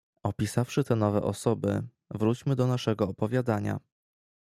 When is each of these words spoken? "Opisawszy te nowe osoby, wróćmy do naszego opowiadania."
"Opisawszy 0.23 0.83
te 0.83 0.95
nowe 0.95 1.21
osoby, 1.23 1.83
wróćmy 2.11 2.55
do 2.55 2.67
naszego 2.67 3.09
opowiadania." 3.09 3.79